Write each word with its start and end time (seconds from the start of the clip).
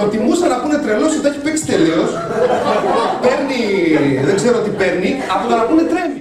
προτιμούσα 0.00 0.46
να 0.48 0.56
πούνε 0.60 0.76
τρελός 0.84 1.12
ότι 1.18 1.26
έχει 1.28 1.40
παίξει 1.46 1.64
τελείως. 1.66 2.10
παίρνει, 3.24 3.62
δεν 4.26 4.34
ξέρω 4.40 4.58
τι 4.64 4.70
παίρνει, 4.70 5.10
από 5.34 5.48
το 5.48 5.54
να 5.56 5.62
πούνε 5.62 5.82
τρέμει. 5.82 6.19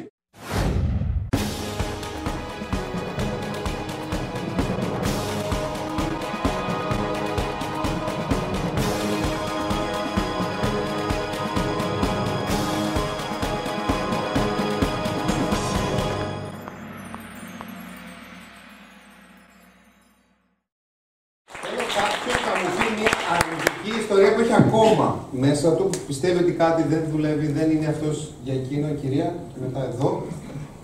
Μέσα 25.49 25.67
του, 25.75 25.83
που 25.91 25.99
πιστεύει 26.09 26.37
ότι 26.43 26.53
κάτι 26.63 26.81
δεν 26.91 27.01
δουλεύει, 27.11 27.47
δεν 27.57 27.67
είναι 27.73 27.87
αυτός 27.95 28.15
για 28.45 28.53
εκείνο 28.61 28.85
η 28.95 28.97
κυρία, 29.01 29.27
και 29.51 29.59
μετά 29.65 29.81
εδώ, 29.91 30.09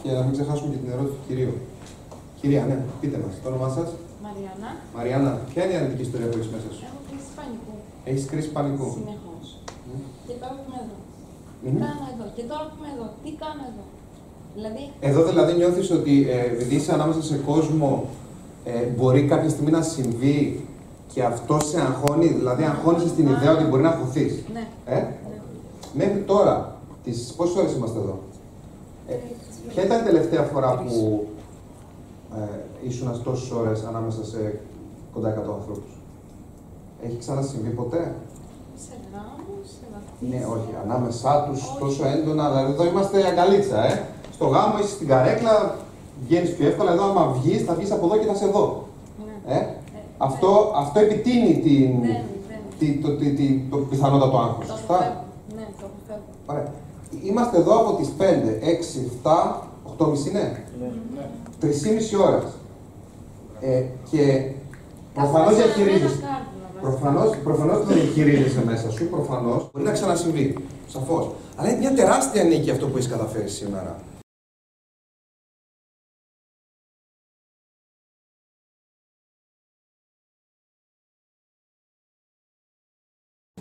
και 0.02 0.10
να 0.18 0.22
μην 0.26 0.32
ξεχάσουμε 0.36 0.70
και 0.74 0.80
την 0.84 0.90
ερώτηση 0.94 1.16
του 1.20 1.26
κυρίου. 1.30 1.54
Κυρία, 2.40 2.62
ναι, 2.70 2.78
πείτε 3.02 3.18
μας, 3.24 3.34
το 3.44 3.48
όνομά 3.52 3.70
σας. 3.78 3.90
Μαριάννα, 4.26 4.70
Μαριάννα, 4.96 5.32
ποια 5.50 5.62
είναι 5.64 5.74
η 5.76 5.78
αρνητική 5.80 6.04
ιστορία 6.08 6.28
που 6.30 6.38
έχεις 6.40 6.52
μέσα 6.56 6.70
σου; 6.76 6.82
έχω 6.90 7.00
κρίση 7.08 7.30
πανικού. 7.40 7.74
Έχεις 8.10 8.26
κρίση 8.32 8.50
πανικού; 8.56 8.88
Συνεχώς. 9.00 9.46
Και 10.28 10.36
τώρα 10.42 10.54
που 10.58 10.64
είμαι 10.68 10.80
εδώ. 10.86 10.98
Τι 11.62 11.68
Μμμ. 11.72 11.80
κάνω 11.86 12.06
εδώ; 12.14 12.26
Και 12.36 12.44
τώρα 12.52 12.64
που 12.70 12.76
είμαι 12.80 12.92
εδώ. 12.96 13.08
Τι 13.24 13.30
κάνω 13.44 13.64
εδώ; 13.72 13.84
Δηλαδή, 14.58 14.84
Εδώ 15.10 15.22
δηλαδή 15.32 15.52
νιώθεις 15.60 15.88
ότι 16.00 16.14
ε, 16.36 16.40
επειδή 16.54 16.74
είσαι 16.80 16.92
ανάμεσα 16.98 17.22
σε 17.32 17.38
κόσμο, 17.50 17.90
ε, 18.72 18.72
μπορεί 18.96 19.22
κάποια 19.34 19.50
στιγμή 19.56 19.72
να 19.80 19.82
συμβεί 19.96 20.40
και 21.14 21.24
αυτό 21.24 21.60
σε 21.60 21.82
αγχώνει, 21.82 22.28
δηλαδή 22.28 22.64
αγχώνεσαι 22.64 23.08
στην 23.08 23.28
ιδέα 23.28 23.52
ότι 23.52 23.64
μπορεί 23.64 23.82
να 23.82 23.92
χωθείς. 23.92 24.44
ναι. 24.54 24.68
Ε; 24.86 24.96
ναι. 24.96 25.10
Μέχρι 25.94 26.20
τώρα, 26.22 26.76
τις 27.04 27.34
πόσες 27.38 27.56
ώρες 27.56 27.74
είμαστε 27.74 28.00
εδώ; 28.00 28.20
Ε, 29.08 29.14
ποια 29.68 29.84
ήταν 29.84 30.00
η 30.00 30.04
τελευταία 30.04 30.42
φορά 30.44 30.78
που 30.78 31.26
ε, 32.38 32.88
ήσουν 32.88 33.22
τόσες 33.24 33.52
ώρες 33.52 33.84
ανάμεσα 33.84 34.26
σε 34.26 34.60
κοντά 35.14 35.30
100 35.30 35.38
ανθρώπους; 35.38 35.92
Έχει 37.06 37.18
ξανασυμβεί 37.18 37.70
ποτέ; 37.70 38.16
Σε 38.86 38.92
γάμους, 39.14 39.68
σε 39.70 39.86
βαθμίδες. 39.94 40.40
Ναι, 40.40 40.46
όχι. 40.56 40.70
Ανάμεσά 40.84 41.46
τους 41.50 41.62
Όχι. 41.62 41.80
τόσο 41.80 42.08
έντονα. 42.08 42.50
Δηλαδή 42.50 42.72
εδώ 42.72 42.86
είμαστε 42.86 43.28
αγκαλίτσα, 43.28 43.86
ε. 43.86 44.04
Στο 44.34 44.46
γάμο 44.46 44.78
είσαι 44.80 44.88
στην 44.90 45.08
καρέκλα, 45.08 45.76
βγαίνεις 46.26 46.56
πιο 46.56 46.68
εύκολα. 46.68 46.92
Εδώ 46.92 47.04
άμα 47.10 47.28
βγεις, 47.28 47.64
θα 47.64 47.74
βγεις 47.74 47.92
από 47.92 48.06
εδώ 48.06 48.18
και 48.18 48.26
θα 48.26 48.36
σε 48.36 48.46
δω. 48.48 48.84
Ναι. 49.48 49.56
Ε; 49.56 49.68
Ε, 50.16 50.26
Αυτό, 50.28 50.72
αυτό 50.76 51.00
επιτείνει 51.00 51.54
την, 51.60 52.02
Δεν, 52.02 52.22
δεν. 52.48 52.58
τη, 52.80 52.94
το, 53.02 53.16
τη, 53.18 53.30
τη, 53.34 53.60
το 53.70 53.78
πιθανότατο 53.78 54.38
άγχος. 54.38 54.66
Το 54.68 54.72
Σωστά; 54.72 54.96
αποφεύγω. 54.96 55.24
Ναι, 55.56 55.66
το 55.80 55.86
αποφεύγω. 55.92 56.30
Ωραία. 56.46 56.72
Είμαστε 57.24 57.58
εδώ 57.58 57.80
από 57.80 57.92
τις 57.98 58.10
5, 58.20 58.24
6, 58.62 59.00
7, 59.24 59.62
8.30 59.98 60.28
είναι. 60.30 60.64
Ναι. 60.80 60.90
3,5 61.62 62.26
ώρες. 62.28 62.44
Ε, 63.62 63.84
και 64.12 64.52
προφανώς 65.14 65.54
Καθώς 65.56 65.64
διαχειρίζεσαι. 65.64 66.06
ένα 66.06 66.28
κάρβουνα, 66.28 66.68
βασικά. 66.74 66.82
Προφανώς, 66.82 67.30
προφανώς 67.44 67.78
το 67.88 67.94
διαχειρίζεσαι 67.94 68.62
μέσα 68.66 68.92
σου, 68.92 69.10
προφανώς. 69.10 69.70
Μπορεί 69.74 69.86
να 69.86 69.92
ξανασυμβεί, 69.92 70.56
σαφώς. 70.88 71.32
Αλλά 71.56 71.70
είναι 71.70 71.78
μια 71.80 71.94
τεράστια 71.94 72.44
νίκη 72.44 72.70
αυτό 72.72 72.88
που 72.88 72.98
έχεις 72.98 73.10
καταφέρει 73.10 73.50
σήμερα. 73.50 73.96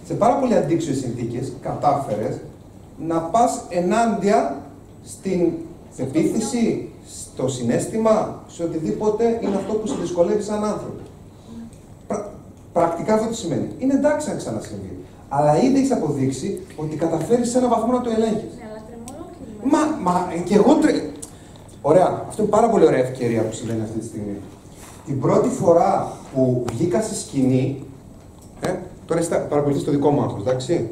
Σε 0.07 0.15
πάρα 0.15 0.35
πολύ 0.35 0.55
αντίξιες 0.55 0.97
συνθήκες 0.99 1.53
κατάφερες 1.63 2.37
να 3.07 3.19
πας 3.21 3.65
ενάντια 3.69 4.57
στην 5.05 5.53
πεποίθηση, 5.97 6.89
στο 7.07 7.48
συνέστημα, 7.48 8.43
σε 8.47 8.63
οτιδήποτε 8.63 9.39
είναι 9.43 9.57
αυτό 9.57 9.73
που 9.73 9.87
σε 9.87 9.95
δυσκολεύει 10.01 10.43
σαν 10.43 10.64
άνθρωπο. 10.64 11.01
Πρα- 12.07 12.31
πρακτικά 12.73 13.14
αυτό 13.14 13.29
τι 13.29 13.37
σημαίνει. 13.37 13.69
Είναι 13.79 13.95
εντάξει 13.95 14.31
αν 14.31 14.37
ξανασυμβεί. 14.37 14.97
Αλλά 15.29 15.63
ήδη 15.63 15.79
έχεις 15.79 15.93
αποδείξει 15.93 16.61
ότι 16.77 16.97
καταφέρεις 16.97 17.51
σε 17.51 17.59
έναν 17.59 17.70
βαθμό 17.70 17.93
να 17.93 18.01
το 18.01 18.11
ελέγχεις. 18.11 18.55
Ναι, 18.57 18.64
αλλά 18.70 18.83
τρεμώ 18.87 19.05
ολόκληρη 19.14 19.70
Μα, 19.73 20.11
μα 20.11 20.33
και 20.45 20.55
εγώ 20.55 20.75
τρε... 20.75 20.93
Ωραία. 21.83 22.25
Αυτό 22.29 22.43
είναι 22.43 22.51
πάρα 22.51 22.69
πολύ 22.69 22.87
ωραία 22.87 22.98
ευκαιρία 22.98 23.43
που 23.43 23.55
συμβαίνει 23.55 23.83
αυτή 23.83 23.98
τη 23.98 24.07
στιγμή. 24.07 24.37
Την 25.07 25.20
πρώτη 25.20 25.48
φορά 25.48 26.13
που 26.35 26.64
βγήκα 26.73 27.03
στη 27.03 27.14
σκηνή. 27.14 27.83
Ε, 28.61 28.75
τώρα 29.07 29.20
είστε 29.20 29.47
παρακολουθείς 29.48 29.85
το 29.85 29.91
δικό 29.91 30.11
μου 30.11 30.23
άγχος, 30.23 30.41
εντάξει. 30.47 30.89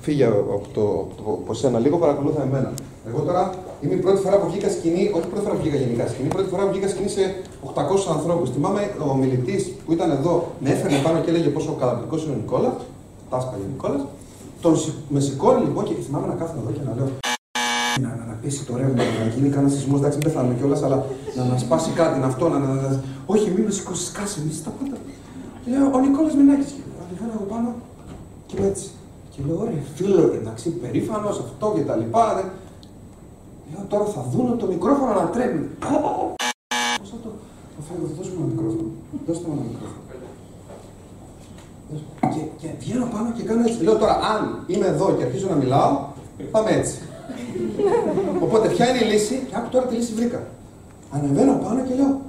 Φύγε 0.00 0.24
από, 0.24 0.66
το, 0.74 0.80
από, 0.82 1.14
το, 1.16 1.22
από 1.42 1.54
σένα 1.54 1.78
λίγο, 1.78 1.96
παρακολούθα 1.96 2.42
εμένα. 2.42 2.72
Εγώ 3.08 3.20
τώρα 3.20 3.54
είμαι 3.80 3.94
η 3.94 3.96
πρώτη 3.96 4.20
φορά 4.24 4.36
που 4.36 4.46
βγήκα 4.50 4.68
σκηνή, 4.70 5.10
όχι 5.16 5.26
πρώτη 5.26 5.44
φορά 5.44 5.54
που 5.56 5.60
βγήκα 5.62 5.76
γενικά 5.76 6.06
σκηνή, 6.08 6.28
πρώτη 6.28 6.48
φορά 6.48 6.62
που 6.64 6.70
βγήκα 6.72 6.88
σκηνή 6.88 7.08
σε 7.08 7.22
800 7.74 7.80
ανθρώπους. 8.16 8.50
Θυμάμαι 8.50 8.82
ο 9.10 9.14
μιλητής 9.14 9.62
που 9.86 9.92
ήταν 9.92 10.10
εδώ, 10.10 10.34
με 10.60 10.70
έφερνε 10.70 10.98
πάνω 11.06 11.18
και 11.20 11.30
έλεγε 11.30 11.48
πόσο 11.48 11.70
καταπληκτικό 11.80 12.16
είναι 12.22 12.32
ο 12.32 12.36
Νικόλας. 12.42 12.72
Τάσπαγε 13.30 13.62
ο 13.62 13.70
Νικόλας. 13.72 14.02
Τον 14.60 14.76
σηκ- 14.76 14.94
με 15.08 15.20
σηκώνει 15.20 15.60
λοιπόν 15.66 15.84
και 15.84 15.94
θυμάμαι 16.06 16.26
να 16.26 16.34
κάθομαι 16.40 16.60
εδώ 16.64 16.70
και 16.76 16.84
να 16.88 16.92
λέω 16.98 17.08
να, 18.02 18.08
να, 18.18 18.24
να 18.30 18.34
πέσει 18.42 18.60
το 18.68 18.72
ρεύμα, 18.76 19.02
να 19.22 19.26
γίνει 19.34 19.48
κανένα 19.54 19.72
σεισμός. 19.74 19.98
Εντάξει, 20.00 20.16
μην 20.18 20.26
πεθάνουμε 20.28 20.54
κιόλας, 20.58 20.82
αλλά 20.86 20.98
να, 21.36 21.42
να 21.44 21.56
σπάσει 21.58 21.90
κάτι, 22.00 22.16
να 22.22 22.26
αυτό, 22.26 22.48
να. 22.48 22.58
να, 22.58 22.66
να 22.74 23.00
όχι, 23.32 23.46
μην 23.54 23.62
με 23.64 23.70
σηκώσεις, 23.70 24.06
σκάσε, 24.06 24.38
μη 24.44 24.52
τα 24.64 24.70
πάντα. 24.78 24.96
Και 25.62 25.68
λέω, 25.72 25.86
ο 25.96 25.98
Νικόλας 26.04 26.34
Μινάκης. 26.38 26.72
Και 27.10 27.16
ανεβαίνω 27.16 27.32
εγώ 27.38 27.46
πάνω 27.54 27.74
και 28.46 28.56
είμαι 28.56 28.66
έτσι. 28.66 28.90
Και 29.30 29.40
λέω, 29.46 29.58
ωραία, 29.60 29.82
φίλε, 29.94 30.22
εντάξει, 30.40 30.70
περήφανος 30.70 31.38
αυτό 31.38 31.72
και 31.76 31.82
τα 31.82 31.96
λοιπά. 31.96 32.34
Δε. 32.34 32.42
Λέω, 33.70 33.84
τώρα 33.88 34.04
θα 34.04 34.22
δουν 34.32 34.58
το 34.58 34.66
μικρόφωνο 34.66 35.12
να 35.12 35.26
τρέμει. 35.34 35.68
Πώ 35.80 37.06
θα 37.10 37.16
το. 37.22 37.30
Θα 37.74 37.80
φέρω, 37.86 38.02
δώσ' 38.16 38.28
μου 38.28 38.38
ένα 38.38 38.46
μικρόφωνο. 38.52 38.88
Δώστε 39.26 39.44
μου 39.48 39.54
ένα 39.56 39.66
μικρόφωνο. 39.72 40.02
Και, 42.34 42.42
και 42.60 42.68
βγαίνω 42.78 43.06
πάνω 43.14 43.32
και 43.36 43.42
κάνω 43.42 43.60
έτσι. 43.66 43.82
Λέω 43.82 43.96
τώρα, 43.96 44.14
αν 44.32 44.64
είμαι 44.66 44.86
εδώ 44.86 45.14
και 45.16 45.24
αρχίζω 45.24 45.48
να 45.48 45.54
μιλάω, 45.54 45.92
πάμε 46.50 46.70
έτσι. 46.70 46.96
Οπότε 48.44 48.68
ποια 48.68 48.88
είναι 48.88 49.04
η 49.04 49.08
λύση, 49.12 49.46
και 49.48 49.54
άκου 49.56 49.68
τώρα 49.68 49.86
τη 49.86 49.94
λύση 49.94 50.12
βρήκα. 50.12 50.42
Ανεβαίνω 51.10 51.54
πάνω 51.64 51.80
και 51.86 51.94
λέω 51.94 52.20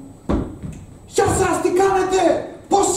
Γεια 1.08 1.26
σας, 1.26 1.62
τι 1.62 1.70
κάνετε, 1.82 2.20
πώς 2.32 2.51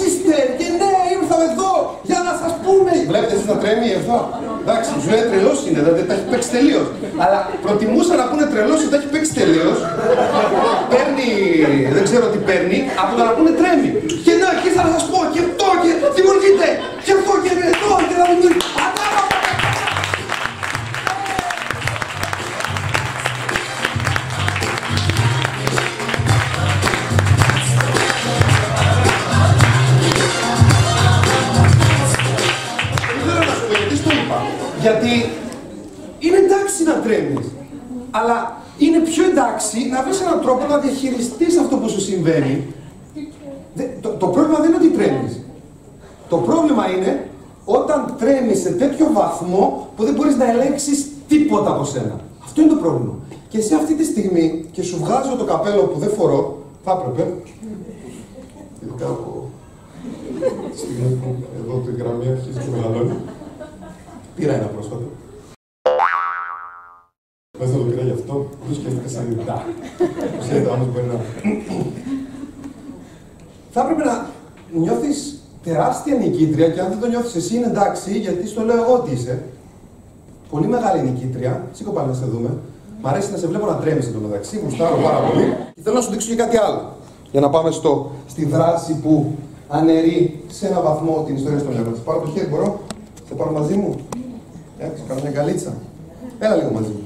είστε 0.06 0.34
και 0.59 0.66
ναι, 0.81 0.93
ήρθαμε 1.16 1.47
εδώ 1.53 1.72
για 2.10 2.21
να 2.27 2.32
σας 2.41 2.53
πούμε. 2.65 2.93
Βλέπετε 3.10 3.34
εσείς 3.37 3.49
να 3.53 3.56
τρέμει 3.62 3.88
εδώ; 4.00 4.19
Εντάξει, 4.65 4.88
η 4.99 5.00
ζωή 5.06 5.22
τρελός 5.31 5.59
είναι, 5.66 5.78
δηλαδή 5.82 6.03
τα 6.09 6.12
έχει 6.16 6.27
παίξει 6.32 6.50
τελείως. 6.56 6.87
Αλλά 7.22 7.38
προτιμούσα 7.65 8.12
να 8.21 8.25
πούνε 8.31 8.44
τρελός 8.53 8.78
ότι 8.82 8.91
τα 8.93 8.99
έχει 9.00 9.10
παίξει 9.15 9.32
τελείως. 9.41 9.78
παίρνει, 10.93 11.28
δεν 11.97 12.03
ξέρω 12.09 12.25
τι 12.32 12.38
παίρνει, 12.49 12.78
από 13.03 13.12
το 13.19 13.22
να 13.28 13.32
πούνε 13.37 13.50
τρέμει. 13.60 13.91
Και 14.25 14.32
ναι, 14.41 14.49
Γιατί 34.84 35.12
είναι 36.25 36.37
εντάξει 36.45 36.84
να 36.84 36.95
τρέμεις. 37.05 37.47
Αλλά 38.11 38.37
είναι 38.78 38.99
πιο 39.11 39.25
εντάξει 39.33 39.78
να 39.93 40.03
βρεις 40.05 40.21
έναν 40.21 40.41
τρόπο 40.41 40.62
να 40.67 40.78
διαχειριστείς 40.78 41.59
αυτό 41.59 41.77
που 41.77 41.89
σου 41.89 42.00
συμβαίνει. 42.00 42.55
Δε- 43.75 43.91
το, 44.00 44.09
το 44.09 44.27
πρόβλημα 44.27 44.59
δεν 44.61 44.69
είναι 44.69 44.77
ότι 44.83 44.89
τρέμεις. 44.99 45.33
Το 46.28 46.37
πρόβλημα 46.37 46.84
είναι 46.94 47.28
όταν 47.65 48.15
τρέμεις 48.19 48.58
σε 48.61 48.70
τέτοιο 48.70 49.06
βαθμό 49.12 49.88
που 49.97 50.05
δεν 50.05 50.14
μπορείς 50.14 50.37
να 50.37 50.50
ελέγξεις 50.50 50.99
τίποτα 51.29 51.70
από 51.70 51.85
σένα. 51.85 52.20
Αυτό 52.44 52.61
είναι 52.61 52.70
το 52.70 52.76
πρόβλημα. 52.76 53.14
Και 53.49 53.61
σε 53.61 53.75
αυτή 53.75 53.94
τη 53.94 54.05
στιγμή, 54.05 54.47
και 54.73 54.82
σου 54.82 54.97
βγάζω 55.03 55.37
το 55.37 55.44
καπέλο 55.44 55.82
που 55.82 55.99
δεν 55.99 56.11
φορώ, 56.19 56.62
θα 56.85 56.93
έπρεπε, 56.99 57.32
ειδικά 58.82 59.06
από 59.06 59.49
τη 60.73 60.79
στιγμή 60.79 61.08
που 61.20 61.29
εδώ 61.61 61.75
τη 61.87 61.91
γραμμή 62.03 62.26
αρχίζει 62.35 62.58
και 62.64 62.70
μεγαλώνει, 62.76 63.17
πήρα 64.34 64.54
ένα 64.54 64.66
πρόσφατο. 64.66 65.08
Δεν 67.58 67.69
θα 67.69 67.76
το 67.76 67.84
πήρα 67.84 68.02
γι' 68.02 68.10
αυτό, 68.10 68.46
το 68.69 68.75
σκέφτηκα 68.75 69.08
σαν 69.08 69.31
ιδέα. 69.31 69.64
Ξέρετε, 70.40 70.69
όμως 70.69 70.86
μπορεί 70.92 71.06
να... 71.06 71.20
Θα 73.70 73.81
έπρεπε 73.81 74.04
να 74.04 74.26
νιώθεις 74.72 75.42
τεράστια 75.62 76.14
νικήτρια 76.16 76.69
και 76.69 76.81
αν 76.81 76.88
δεν 76.88 77.00
το 77.00 77.06
νιώθεις 77.06 77.34
εσύ 77.34 77.56
είναι 77.56 77.66
εντάξει, 77.66 78.19
γιατί 78.19 78.46
στο 78.46 78.62
λέω 78.62 78.76
εγώ 78.82 78.94
ότι 78.94 79.10
είσαι. 79.12 79.42
Πολύ 80.50 80.66
μεγάλη 80.66 81.02
νικήτρια. 81.02 81.64
Σήκω 81.72 81.90
πάλι 81.90 82.08
να 82.08 82.14
σε 82.14 82.25
δούμε. 82.25 82.50
Μ' 83.02 83.06
αρέσει 83.06 83.31
να 83.31 83.36
σε 83.36 83.46
βλέπω 83.46 83.66
να 83.66 83.76
τρέμεις 83.76 84.06
εδώ 84.06 84.19
μεταξύ, 84.19 84.60
γουστάρω 84.64 84.96
πάρα 84.96 85.19
πολύ. 85.19 85.56
Και 85.75 85.81
θέλω 85.82 85.94
να 85.94 86.00
σου 86.00 86.10
δείξω 86.10 86.28
και 86.28 86.36
κάτι 86.36 86.56
άλλο. 86.56 86.92
Για 87.31 87.40
να 87.40 87.50
πάμε 87.50 87.70
στο, 87.70 88.10
στη 88.26 88.44
δράση 88.44 89.00
που 89.02 89.32
αναιρεί 89.69 90.44
σε 90.48 90.66
ένα 90.66 90.81
βαθμό 90.81 91.22
την 91.26 91.34
ιστορία 91.34 91.58
στο 91.58 91.70
μυαλό. 91.70 91.90
Θα 91.94 92.02
πάρω 92.04 92.20
το 92.20 92.31
χέρι, 92.31 92.46
μπορώ; 92.46 92.81
Θα 93.28 93.34
πάρω 93.34 93.52
μαζί 93.52 93.76
μου; 93.76 93.96
Εντάξει, 94.79 95.03
κάνω 95.09 95.21
μια 95.21 95.31
καλίτσα. 95.31 95.75
Έλα 96.38 96.55
λίγο 96.56 96.71
μαζί 96.71 96.88
μου. 96.88 97.03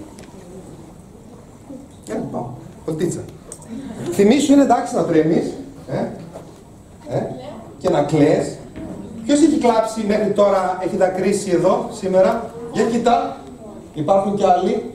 Έλα, 2.09 2.25
πάω. 2.32 2.47
Κοντίτσα. 2.85 3.20
Θυμήσου 4.12 4.53
είναι 4.53 4.62
εντάξει 4.62 4.94
να 4.94 5.05
τρέμεις, 5.05 5.53
ε, 5.88 5.97
ε, 7.17 7.23
και 7.79 7.88
να 7.88 8.03
κλαις. 8.03 8.56
Ποιος 9.25 9.41
έχει 9.41 9.59
κλάψει 9.59 10.05
μέχρι 10.06 10.32
τώρα, 10.32 10.79
έχει 10.85 10.97
δακρύσει 10.97 11.50
εδώ, 11.50 11.88
σήμερα; 11.93 12.50
Για 12.73 12.85
κοιτά. 12.85 13.37
Υπάρχουν 13.94 14.37
κι 14.37 14.44
άλλοι. 14.44 14.93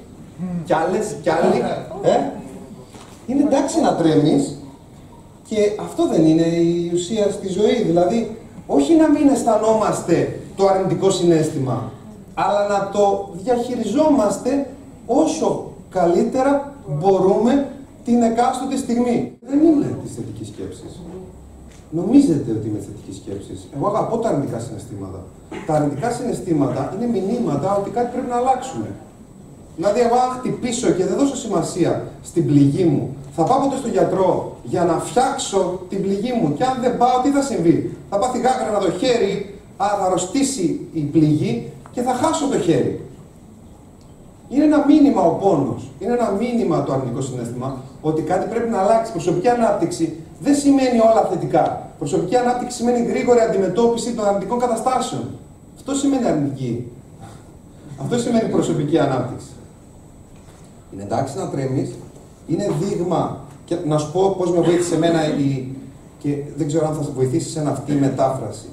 Κι 0.66 0.74
άλλες, 0.74 1.16
κι 1.22 1.30
άλλοι. 1.30 1.62
Ε. 2.04 2.20
Είναι 3.28 3.44
εντάξει 3.44 3.82
να 3.82 3.96
τρέμεις, 3.96 4.58
και 5.48 5.58
αυτό 5.80 6.08
δεν 6.08 6.26
είναι 6.26 6.46
η 6.46 6.92
ουσία 6.94 7.32
στη 7.32 7.48
ζωή. 7.48 7.84
Δηλαδή, 7.86 8.38
όχι 8.68 8.96
να 8.96 9.10
μην 9.10 9.28
αισθανόμαστε 9.28 10.40
το 10.56 10.68
αρνητικό 10.68 11.10
συνέστημα, 11.10 11.92
αλλά 12.34 12.68
να 12.68 12.90
το 12.90 13.30
διαχειριζόμαστε 13.44 14.68
όσο 15.06 15.72
καλύτερα 15.90 16.74
μπορούμε 16.88 17.68
την 18.06 18.22
εκάστοτε 18.22 18.78
στιγμή. 18.78 19.38
Δεν 19.42 19.60
είναι 19.60 19.98
της 20.04 20.14
θετικής 20.16 20.48
σκέψης. 20.48 21.00
Νομίζετε 21.90 22.52
ότι 22.52 22.68
είμαι 22.68 22.80
θετικής 22.80 23.16
σκέψης. 23.16 23.68
Εγώ 23.76 23.88
αγαπώ 23.88 24.18
τα 24.18 24.30
αρνητικά 24.30 24.60
συναισθήματα. 24.60 25.24
Τα 25.68 25.74
αρνητικά 25.74 26.12
συναισθήματα 26.12 26.94
είναι 26.96 27.08
μηνύματα 27.20 27.76
ότι 27.76 27.90
κάτι 27.90 28.10
πρέπει 28.12 28.30
να 28.30 28.36
αλλάξουμε. 28.36 28.88
Δηλαδή, 29.76 30.00
εγώ 30.00 30.16
αν 30.16 30.30
χτυπήσω 30.38 30.90
και 30.90 31.06
δεν 31.06 31.18
δώσω 31.18 31.36
σημασία 31.36 32.04
στην 32.24 32.46
πληγή 32.48 32.84
μου, 32.84 33.16
θα 33.36 33.44
πάω 33.44 33.60
ποτέ 33.60 33.78
στον 33.78 33.92
γιατρό 33.92 34.58
για 34.64 34.84
να 34.84 34.98
φτιάξω 34.98 35.82
την 35.90 36.02
πληγή 36.02 36.34
μου. 36.42 36.54
Και 36.54 36.64
αν 36.64 36.78
δεν 36.82 36.98
πάω, 36.98 37.22
τι 37.24 37.30
θα 37.30 37.42
συμβεί; 37.42 37.98
Θα 38.10 38.18
πάθει 38.18 38.40
γάγρανα 38.40 38.80
το 38.80 38.92
χέρι, 38.92 39.60
α, 39.78 39.86
θα 40.00 40.06
αρρωστήσει 40.06 40.88
η 40.94 41.00
πληγή 41.00 41.72
και 41.94 42.02
θα 42.02 42.14
χάσω 42.14 42.48
το 42.48 42.60
χέρι. 42.60 43.06
Είναι 44.50 44.64
ένα 44.64 44.86
μήνυμα 44.86 45.22
ο 45.22 45.34
πόνος. 45.34 45.90
Είναι 46.00 46.14
ένα 46.14 46.30
μήνυμα 46.30 46.84
το 46.84 46.94
αρνητικό 46.94 47.22
συνέστημα 47.22 47.78
ότι 48.02 48.22
κάτι 48.22 48.50
πρέπει 48.50 48.70
να 48.70 48.80
αλλάξει. 48.80 49.12
Προσωπική 49.12 49.48
ανάπτυξη 49.48 50.18
δεν 50.40 50.56
σημαίνει 50.56 51.00
όλα 51.00 51.28
θετικά. 51.30 51.90
Προσωπική 52.00 52.36
ανάπτυξη 52.36 52.78
σημαίνει 52.78 53.06
γρήγορη 53.06 53.40
αντιμετώπιση 53.40 54.14
των 54.14 54.26
αρνητικών 54.26 54.60
καταστάσεων. 54.60 55.30
Αυτό 55.76 55.94
σημαίνει 55.94 56.26
αρνητική. 56.26 56.92
Αυτό 58.02 58.18
σημαίνει 58.18 58.50
προσωπική 58.50 59.00
ανάπτυξη. 59.00 59.48
Είναι 60.94 61.04
εντάξει 61.04 61.38
να 61.38 61.50
τρέμεις, 61.50 61.92
είναι 62.48 62.72
δείγμα. 62.80 63.38
Και 63.66 63.76
να 63.86 63.98
σου 63.98 64.12
πω 64.12 64.36
πώς 64.38 64.52
με 64.52 64.60
βοήθησε 64.62 64.96
εμένα 64.96 65.38
η. 65.38 65.68
και 66.18 66.38
δεν 66.56 66.68
ξέρω 66.68 66.88
αν 66.88 66.94
θα 66.96 67.04
σε 67.04 67.12
βοηθήσεις 67.16 67.52
σε 67.52 67.64
αυτή 67.68 67.92
η 67.92 67.96
μετάφραση. 67.96 68.66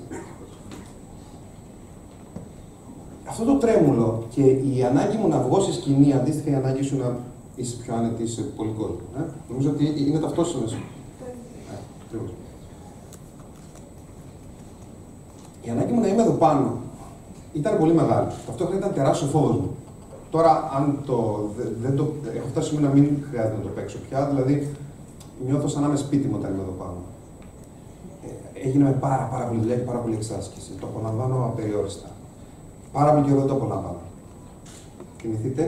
Αυτό 3.31 3.44
το 3.44 3.55
τρέμουλο 3.55 4.23
και 4.35 4.43
η 4.43 4.85
ανάγκη 4.91 5.17
μου 5.17 5.29
να 5.29 5.38
βγω 5.38 5.61
σε 5.61 5.73
σκηνή, 5.73 6.12
αντίστοιχα 6.12 6.50
η 6.50 6.55
ανάγκη 6.55 6.82
σου 6.82 6.97
να 6.97 7.17
είσαι 7.56 7.77
πιο 7.77 7.94
άνετη 7.94 8.27
σε 8.27 8.43
πολύ 8.43 8.71
κόσμο. 8.79 9.00
Ε; 9.19 9.21
Νομίζω 9.49 9.71
ότι 9.71 9.94
είναι 10.09 10.19
ταυτόσιμες. 10.19 10.73
Ε, 10.73 12.17
η 15.62 15.71
ανάγκη 15.71 15.93
μου 15.93 16.00
να 16.00 16.09
είμαι 16.09 16.23
εδώ 16.23 16.32
πάνω 16.32 16.77
ήταν 17.53 17.79
πολύ 17.79 17.93
μεγάλη. 17.93 18.27
Ταυτόχρονα 18.47 18.79
ήταν 18.79 18.94
τεράστιος 18.94 19.31
φόβος 19.31 19.56
μου. 19.56 19.71
Τώρα, 20.31 20.71
αν 20.77 20.99
το, 21.06 21.49
δεν 21.82 21.97
το, 21.97 22.12
έχω 22.37 22.47
φτάσει 22.50 22.81
να 22.81 22.88
μην 22.88 23.25
χρειάζεται 23.31 23.56
να 23.56 23.62
το 23.62 23.69
παίξω 23.69 23.99
πια, 24.09 24.27
δηλαδή 24.27 24.75
νιώθω 25.47 25.69
σαν 25.69 25.82
να 25.82 25.88
είμαι 25.88 25.97
σπίτι 25.97 26.27
μου 26.29 26.37
όταν 26.38 26.53
είμαι 26.53 26.62
εδώ 26.62 26.75
πάνω. 26.79 26.97
Ε, 28.25 28.67
έγινε 28.67 28.85
με 28.85 28.93
πάρα, 29.00 29.29
πάρα 29.32 29.44
πολύ 29.44 29.61
δουλειά 29.61 29.77
και 29.77 29.82
πάρα 29.82 29.99
πολύ 29.99 30.15
εξάσκηση. 30.15 30.71
Το 30.81 30.87
απολαμβάνω 30.87 31.44
απεριόριστα. 31.44 32.09
Πάρα 32.92 33.12
πολύ 33.12 33.26
καιρό 33.26 33.38
δεν 33.38 33.46
το 33.46 33.54
απολαμβάνω. 33.54 34.00
Θυμηθείτε, 35.20 35.62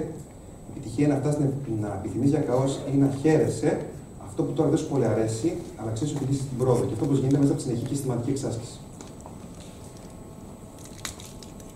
η 0.68 0.70
επιτυχία 0.70 1.04
είναι 1.06 1.14
να 1.14 1.20
φτάσει 1.20 1.38
να 1.80 1.88
επιθυμείς 1.98 2.30
για 2.30 2.40
καό 2.40 2.64
ή 2.94 2.96
να 2.96 3.14
χαίρεσαι 3.20 3.86
αυτό 4.26 4.42
που 4.42 4.52
τώρα 4.52 4.68
δεν 4.68 4.78
σου 4.78 4.88
πολύ 4.88 5.06
αρέσει, 5.06 5.56
αλλά 5.76 5.90
ξέρεις 5.90 6.14
ότι 6.14 6.32
είσαι 6.32 6.42
στην 6.42 6.58
πρόοδο. 6.58 6.84
Και 6.84 6.92
αυτό 6.92 7.06
πώ 7.06 7.14
γίνεται 7.14 7.38
μέσα 7.38 7.52
από 7.52 7.60
τη 7.60 7.66
συνεχική 7.68 7.94
συστηματική 7.94 8.30
εξάσκηση. 8.30 8.78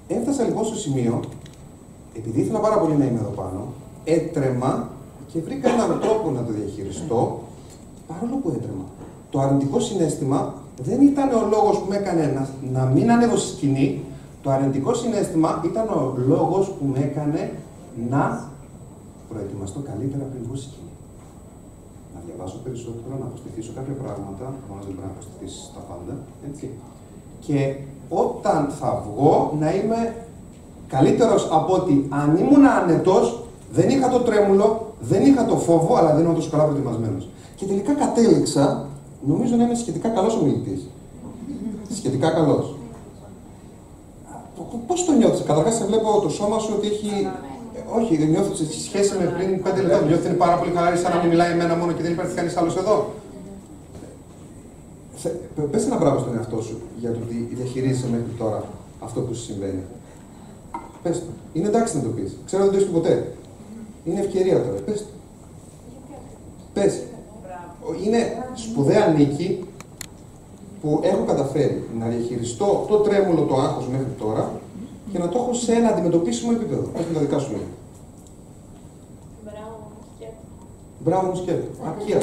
Έφτασα 0.09 0.45
λοιπόν 0.45 0.65
στο 0.65 0.77
σημείο 0.77 1.21
επειδή 2.19 2.41
ήθελα 2.41 2.59
πάρα 2.59 2.79
πολύ 2.79 2.97
να 2.97 3.05
είμαι 3.05 3.19
εδώ 3.19 3.31
πάνω, 3.31 3.73
έτρεμα 4.05 4.89
και 5.33 5.41
βρήκα 5.41 5.69
έναν 5.71 6.01
τρόπο 6.01 6.31
να 6.31 6.43
το 6.45 6.53
διαχειριστώ, 6.53 7.43
παρόλο 8.07 8.37
που 8.43 8.49
έτρεμα. 8.49 8.85
Το 9.31 9.41
αρνητικό 9.41 9.81
συνέστημα 9.81 10.55
δεν 10.83 11.01
ήταν 11.01 11.29
ο 11.29 11.49
λόγος 11.51 11.79
που 11.79 11.87
με 11.89 11.97
έκανε 11.97 12.25
να, 12.27 12.49
να 12.81 12.85
μην 12.87 13.11
ανέβω 13.11 13.37
στη 13.37 13.57
σκηνή, 13.57 14.03
το 14.47 14.53
αρνητικό 14.53 14.95
συνέστημα 14.95 15.51
ήταν 15.71 15.87
ο 15.89 16.15
λόγος 16.31 16.65
που 16.77 16.85
με 16.93 16.99
έκανε 16.99 17.53
να 18.11 18.25
προετοιμαστώ 19.29 19.81
καλύτερα 19.91 20.25
πριν 20.31 20.43
βγω 20.47 20.57
στη 20.57 20.67
σκηνή. 20.69 20.95
Να 22.15 22.21
διαβάσω 22.27 22.59
περισσότερο, 22.65 23.15
να 23.21 23.27
αποστηθήσω 23.31 23.73
κάποια 23.79 23.97
πράγματα, 24.03 24.45
προφανώ 24.61 24.81
δεν 24.87 24.95
πρέπει 24.97 25.09
να 25.11 25.15
αποστηθήσει 25.17 25.61
τα 25.77 25.83
πάντα, 25.89 26.15
έτσι. 26.49 26.67
Και 27.45 27.59
όταν 28.25 28.61
θα 28.79 28.91
βγω 29.07 29.33
να 29.61 29.69
είμαι 29.77 30.01
καλύτερος 30.95 31.43
από 31.59 31.73
ότι 31.81 31.95
αν 32.21 32.29
ήμουν 32.43 32.65
άνετος, 32.79 33.25
δεν 33.73 33.89
είχα 33.95 34.09
το 34.09 34.21
τρέμουλο, 34.27 34.67
δεν 35.01 35.23
είχα 35.29 35.45
το 35.45 35.57
φόβο, 35.57 35.93
αλλά 35.97 36.11
δεν 36.15 36.23
ήμουν 36.25 36.35
τόσο 36.35 36.51
καλά 36.51 36.65
προετοιμασμένος. 36.65 37.29
Και 37.57 37.67
τελικά 37.67 37.93
κατέληξα, 37.95 38.65
νομίζω 39.27 39.57
να 39.57 39.65
είμαι 39.65 39.75
σχετικά 39.75 40.09
καλός 40.09 40.35
ομιλητής. 40.37 40.81
Σχετικά 41.99 42.31
καλός. 42.31 42.76
Πώς 44.87 45.05
το 45.05 45.13
νιώθεις, 45.13 45.43
Καταρχάς, 45.47 45.75
σε 45.75 45.85
βλέπω 45.85 46.21
το 46.23 46.29
σώμα 46.29 46.59
σου 46.59 46.73
ότι 46.77 46.87
έχει. 46.87 47.29
Όχι, 47.99 48.17
δεν 48.17 48.29
νιώθω 48.29 48.55
σε 48.55 48.81
σχέση 48.87 49.13
με 49.19 49.25
πριν 49.37 49.63
πέντε 49.63 49.81
λεπτά. 49.81 50.01
Νιώθω 50.01 50.21
ότι 50.21 50.29
είναι 50.29 50.37
πάρα 50.37 50.57
πολύ 50.59 50.71
χαλαρή, 50.75 50.97
σαν 50.97 51.11
να 51.15 51.21
μην 51.21 51.29
μιλάει 51.29 51.53
εμένα 51.53 51.77
μόνο 51.77 51.93
και 51.93 52.03
δεν 52.03 52.13
υπάρχει 52.13 52.35
κανείς 52.35 52.57
άλλος 52.57 52.77
εδώ. 52.77 52.97
Πε 55.71 55.79
ένα 55.79 55.97
μπράβο 55.97 56.19
στον 56.19 56.37
εαυτό 56.37 56.63
σου 56.63 56.81
για 57.01 57.11
το 57.11 57.19
ότι 57.25 57.49
διαχειρίζεσαι 57.53 58.07
μέχρι 58.11 58.33
τώρα 58.39 58.65
αυτό 59.01 59.21
που 59.21 59.35
σου 59.35 59.43
συμβαίνει. 59.43 59.83
Πες 61.03 61.19
το. 61.19 61.27
Είναι 61.53 61.69
εντάξει 61.69 61.97
να 61.97 62.03
το 62.03 62.09
πεις. 62.09 62.37
Ξέρω 62.47 62.65
ότι 62.65 62.71
δεν 62.77 62.81
το 62.81 62.87
έχει 62.87 62.95
ποτέ. 62.95 63.33
Είναι 64.05 64.21
ευκαιρία 64.21 64.63
τώρα. 64.63 64.81
Πες 64.87 64.99
το. 64.99 65.07
Πες. 66.73 67.03
Είναι 68.05 68.45
σπουδαία 68.55 69.07
νίκη 69.07 69.65
που 70.87 71.01
έχω 71.03 71.25
καταφέρει 71.25 71.89
να 71.99 72.07
διαχειριστώ 72.07 72.85
το 72.89 72.97
τρέμουλο 72.97 73.43
το 73.43 73.55
άγχος 73.55 73.89
μέχρι 73.89 74.13
τώρα 74.19 74.61
και 75.13 75.19
να 75.19 75.29
το 75.29 75.39
έχω 75.39 75.55
σε 75.55 75.73
ένα 75.73 75.89
αντιμετωπίσιμο 75.89 76.53
επίπεδο. 76.55 76.91
Όχι 76.97 77.07
τα 77.15 77.21
δικά 77.21 77.39
σου 77.39 77.51
λόγια. 77.51 77.67
Μπράβο, 79.45 79.77
μου 79.91 80.15
σκέτο. 80.17 80.35
Μπράβο 81.05 81.27
μου 81.27 81.37
σκέτο. 81.37 81.67
Ακία. 81.89 82.19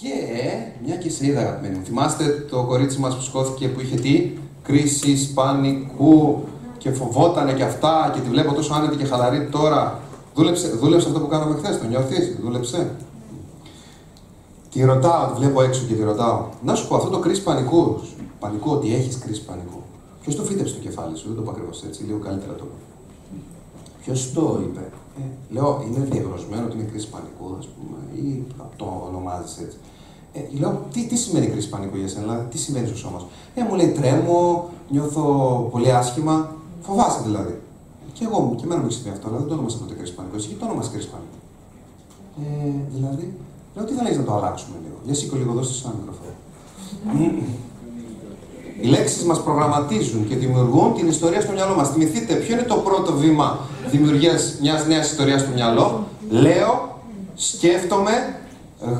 Και 0.00 0.14
μια 0.84 0.96
και 0.96 1.10
σε 1.10 1.26
είδα 1.26 1.40
αγαπημένη 1.40 1.78
μου. 1.78 1.84
Θυμάστε 1.84 2.24
το 2.50 2.64
κορίτσι 2.64 2.98
μας 2.98 3.16
που 3.16 3.22
σκόθηκε 3.22 3.68
που 3.68 3.80
είχε 3.80 3.96
τι, 3.96 4.32
κρίση, 4.62 5.32
πανικού 5.32 6.44
και 6.80 6.90
φοβότανε 6.90 7.52
και 7.52 7.62
αυτά 7.62 8.10
και 8.14 8.20
τη 8.20 8.28
βλέπω 8.28 8.54
τόσο 8.54 8.74
άνετη 8.74 8.96
και 8.96 9.04
χαλαρή 9.04 9.48
τώρα. 9.50 10.00
Δούλεψε, 10.34 10.68
δούλεψε 10.68 11.08
αυτό 11.08 11.20
που 11.20 11.26
κάναμε 11.26 11.56
χθες, 11.56 11.78
το 11.78 11.86
νιώθεις, 11.86 12.36
δούλεψε. 12.42 12.90
Τη 14.70 14.84
ρωτάω, 14.84 15.26
τη 15.26 15.34
βλέπω 15.40 15.62
έξω 15.62 15.82
και 15.88 15.94
τη 15.94 16.02
ρωτάω. 16.02 16.46
Να 16.62 16.74
σου 16.74 16.88
πω 16.88 16.96
αυτό 16.96 17.08
το 17.08 17.18
κρίση 17.18 17.42
πανικού, 17.42 18.00
πανικού, 18.38 18.70
ότι 18.70 18.94
έχεις 18.94 19.18
κρίση 19.18 19.42
πανικού. 19.44 19.80
Ποιος 20.22 20.36
το 20.36 20.42
φύτεψε 20.42 20.72
στο 20.72 20.82
κεφάλι 20.82 21.16
σου, 21.16 21.26
δεν 21.26 21.36
το 21.36 21.42
πω 21.42 21.50
ακριβώς 21.50 21.82
έτσι, 21.82 22.02
λίγο 22.02 22.18
καλύτερα 22.18 22.54
το 22.54 22.64
Ποιος 24.02 24.32
το 24.32 24.60
είπε; 24.62 24.80
Ε, 25.18 25.22
λέω, 25.54 25.84
είναι 25.86 26.04
διαγνωσμένο 26.10 26.64
ότι 26.64 26.76
είναι 26.76 26.88
κρίση 26.90 27.08
πανικού, 27.08 27.56
ας 27.58 27.68
πούμε, 27.74 27.98
ή 28.22 28.44
το 28.76 29.04
ονομάζεις 29.08 29.58
έτσι. 29.64 29.76
Ε, 30.32 30.40
λέω, 30.58 30.80
τι, 30.92 31.06
τι 31.06 31.16
σημαίνει 31.16 31.46
κρίση 31.46 31.68
πανικού 31.68 31.96
για 31.96 32.08
σένα, 32.08 32.22
δηλαδή, 32.22 32.48
τι 32.50 32.58
σημαίνει 32.58 32.86
στο 32.86 32.96
σώμα 32.96 33.18
σου; 33.18 33.28
Ε, 33.54 33.62
μου 33.62 33.74
λέει, 33.74 33.88
τρέμω, 33.88 34.68
νιώθω 34.88 35.22
πολύ 35.72 35.92
άσχημα, 35.92 36.54
φοβάσαι 36.80 37.20
δηλαδή. 37.24 37.60
Και 38.12 38.24
εγώ 38.24 38.54
και 38.56 38.64
εμένα 38.64 38.80
μου 38.80 38.86
έχεις 38.86 39.06
αυτό, 39.12 39.28
αλλά 39.28 39.38
δεν 39.38 39.46
το 39.48 39.54
ονόμασα 39.54 39.76
ποτέ 39.78 39.94
κρίση 39.94 40.14
πανικού. 40.14 40.36
Εσύ 40.36 40.48
τι 40.48 40.54
το 40.54 40.64
ονομάζει 40.64 40.90
κρίση 40.94 41.08
πανικού. 41.12 41.38
Ε, 42.42 42.72
δηλαδή, 42.94 43.34
λέω, 43.74 43.84
τι 43.84 43.92
θα 43.92 44.02
λέει 44.02 44.16
να 44.16 44.24
το 44.24 44.32
αλλάξουμε 44.34 44.76
λίγο. 44.84 44.96
Για 45.04 45.14
σήκω 45.14 45.36
λίγο, 45.36 45.52
δώστε 45.52 45.88
ένα 45.88 45.94
μικρόφωνο. 45.98 46.28
Οι 48.80 48.86
λέξεις 48.86 49.24
μας 49.24 49.42
προγραμματίζουν 49.42 50.28
και 50.28 50.36
δημιουργούν 50.36 50.94
την 50.94 51.08
ιστορία 51.08 51.40
στο 51.40 51.52
μυαλό 51.52 51.74
μας. 51.74 51.88
Θυμηθείτε, 51.90 52.34
ποιο 52.34 52.54
είναι 52.54 52.62
το 52.62 52.74
πρώτο 52.74 53.12
βήμα 53.12 53.58
δημιουργίας 53.90 54.56
μιας 54.60 54.86
νέας 54.86 55.10
ιστορίας 55.10 55.40
στο 55.40 55.50
μυαλό; 55.54 56.06
Λέω, 56.28 56.98
σκέφτομαι, 57.34 58.12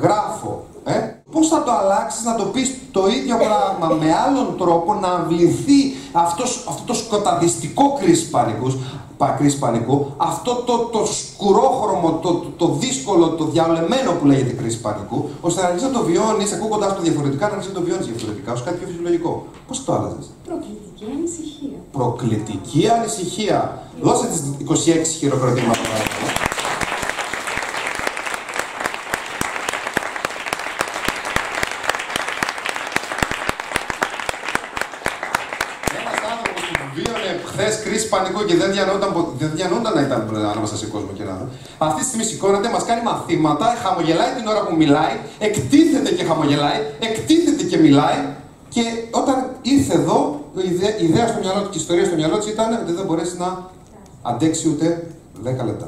γράφω. 0.01 0.65
Ε; 0.83 1.20
Πώς 1.31 1.47
θα 1.47 1.63
το 1.63 1.71
αλλάξεις 1.71 2.23
να 2.23 2.35
το 2.35 2.43
πεις 2.43 2.75
το 2.91 3.07
ίδιο 3.07 3.35
πράγμα 3.37 3.95
με 3.95 4.13
άλλον 4.27 4.57
τρόπο 4.57 4.93
να 4.93 5.07
αυληθεί 5.07 5.95
αυτός, 6.11 6.65
αυτό 6.69 6.83
το 6.85 6.93
σκοταδιστικό 6.93 7.97
κρίση 7.99 8.29
πανικούς 8.29 8.75
πα- 9.17 9.35
κρίση 9.37 9.59
πανικού, 9.59 10.05
αυτό 10.17 10.55
το, 10.55 10.77
το 10.77 11.05
σκουρόχρωμο, 11.05 12.19
το, 12.21 12.33
το, 12.33 12.47
το 12.57 12.67
δύσκολο, 12.79 13.27
το 13.29 13.45
διαολεμένο 13.45 14.11
που 14.11 14.25
λέγεται 14.25 14.51
κρίση 14.53 14.79
πανικού, 14.81 15.29
ώστε 15.41 15.61
να 15.61 15.67
αρχίσει 15.67 15.85
να 15.85 15.91
το 15.91 16.03
βιώνεις, 16.03 16.51
ακούγοντά 16.51 16.95
το 16.95 17.01
διαφορετικά, 17.01 17.47
να 17.47 17.53
αρχίσει 17.53 17.73
να 17.73 17.79
το 17.79 17.85
βιώνεις 17.85 18.05
διαφορετικά, 18.05 18.51
ως 18.51 18.63
κάτι 18.63 18.77
πιο 18.77 18.87
φυσιολογικό. 18.87 19.45
Πώς 19.67 19.83
το 19.85 19.93
άλλαζες; 19.93 20.25
Προκλητική 20.47 21.05
ανησυχία. 21.17 21.77
Προκλητική 21.91 22.89
ανησυχία. 22.97 23.59
Δώσε 24.01 24.25
τις 24.27 24.41
26 24.65 25.07
χειροκροτήματα 25.19 25.79
κρίση 38.43 38.49
πανικού 38.49 38.49
και 38.49 38.55
δεν 38.61 38.69
διανοούνταν, 38.75 39.09
πο- 39.15 39.33
δεν 39.41 39.49
διανοούνταν 39.57 39.93
να 39.97 40.01
ήταν 40.07 40.19
ανάμεσα 40.53 40.75
σε 40.81 40.85
κόσμο 40.93 41.11
και 41.17 41.23
να 41.29 41.33
δω. 41.39 41.45
Αυτή 41.87 41.99
τη 42.01 42.07
στιγμή 42.07 42.25
σηκώνεται, 42.31 42.69
μας 42.75 42.83
κάνει 42.89 43.01
μαθήματα, 43.09 43.65
χαμογελάει 43.83 44.31
την 44.37 44.45
ώρα 44.51 44.61
που 44.65 44.73
μιλάει, 44.81 45.15
εκτίθεται 45.47 46.11
και 46.17 46.23
χαμογελάει, 46.29 46.79
εκτίθεται 46.99 47.63
και 47.71 47.77
μιλάει. 47.85 48.19
Και 48.75 48.83
όταν 49.21 49.37
ήρθε 49.61 49.93
εδώ, 50.01 50.17
η 50.67 50.69
ιδέα, 50.73 50.91
η 51.03 51.05
ιδέα 51.09 51.27
στο 51.31 51.39
μυαλό 51.43 51.59
του 51.63 51.69
και 51.73 51.77
η 51.77 51.81
ιστορία 51.81 52.05
στο 52.09 52.15
μυαλό 52.15 52.37
της 52.37 52.47
ήταν 52.55 52.67
ότι 52.73 52.83
δεν 52.89 52.95
θα 52.99 53.03
μπορέσει 53.03 53.35
να 53.37 53.49
αντέξει 54.21 54.63
ούτε 54.69 54.85
10 55.43 55.65
λεπτά. 55.69 55.87